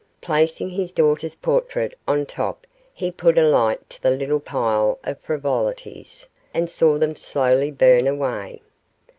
[0.19, 5.19] Placing his daughter's portrait on top he put a light to the little pile of
[5.19, 8.63] frivolities, and saw them slowly burn away.